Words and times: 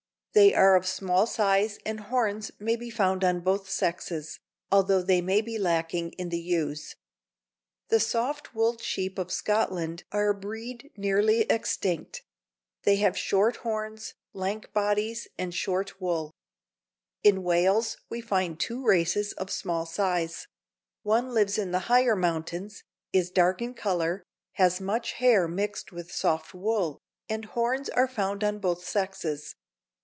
They 0.33 0.53
are 0.55 0.77
of 0.77 0.87
small 0.87 1.27
size 1.27 1.77
and 1.85 1.99
horns 1.99 2.51
may 2.57 2.77
be 2.77 2.89
found 2.89 3.21
on 3.21 3.41
both 3.41 3.69
sexes, 3.69 4.39
although 4.71 5.01
they 5.01 5.19
may 5.19 5.41
be 5.41 5.57
lacking 5.57 6.13
in 6.13 6.29
the 6.29 6.39
ewes. 6.39 6.95
The 7.89 7.99
soft 7.99 8.55
wooled 8.55 8.81
sheep 8.81 9.19
of 9.19 9.29
Scotland 9.29 10.05
are 10.13 10.29
a 10.29 10.33
breed 10.33 10.89
nearly 10.95 11.41
extinct; 11.41 12.23
they 12.83 12.95
have 12.95 13.17
short 13.17 13.57
horns, 13.57 14.13
lank 14.31 14.71
bodies 14.71 15.27
and 15.37 15.53
short 15.53 15.99
wool. 15.99 16.31
In 17.23 17.43
Wales 17.43 17.97
we 18.09 18.21
find 18.21 18.57
two 18.57 18.85
races 18.85 19.33
of 19.33 19.51
small 19.51 19.85
size; 19.85 20.47
one 21.03 21.33
lives 21.33 21.57
in 21.57 21.71
the 21.71 21.87
higher 21.89 22.15
mountains, 22.15 22.85
is 23.11 23.31
dark 23.31 23.61
in 23.61 23.73
color, 23.73 24.23
has 24.53 24.79
much 24.79 25.11
hair 25.11 25.49
mixed 25.49 25.91
with 25.91 26.09
soft 26.09 26.53
wool, 26.53 26.97
and 27.27 27.43
horns 27.43 27.89
are 27.89 28.07
found 28.07 28.45
on 28.45 28.59
both 28.59 28.87
sexes. 28.87 29.55